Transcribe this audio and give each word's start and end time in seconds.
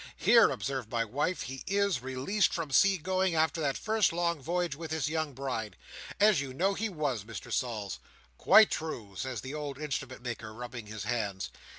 'Here,' 0.17 0.49
observes 0.49 0.87
my 0.89 1.05
wife, 1.05 1.43
'he 1.43 1.63
is, 1.67 2.01
released 2.01 2.51
from 2.55 2.71
sea 2.71 2.97
going, 2.97 3.35
after 3.35 3.61
that 3.61 3.77
first 3.77 4.11
long 4.11 4.41
voyage 4.41 4.75
with 4.75 4.89
his 4.89 5.07
young 5.07 5.33
bride'—as 5.35 6.41
you 6.41 6.55
know 6.55 6.73
he 6.73 6.89
was, 6.89 7.23
Mr 7.23 7.53
Sols." 7.53 7.99
"Quite 8.39 8.71
true," 8.71 9.13
says 9.15 9.41
the 9.41 9.53
old 9.53 9.77
Instrument 9.77 10.23
maker, 10.23 10.55
rubbing 10.55 10.87
his 10.87 11.03
hands. 11.03 11.51